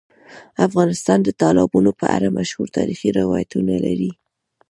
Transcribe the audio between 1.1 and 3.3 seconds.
د تالابونو په اړه مشهور تاریخی